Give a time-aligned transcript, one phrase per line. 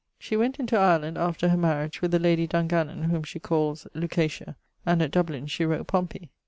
[0.17, 4.55] She went into Ireland (after her mariage) with the lady Dungannon (whom she calles Lucatia);
[4.83, 6.31] and at Dublin she wrote Pompey.